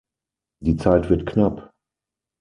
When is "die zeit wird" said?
0.63-1.27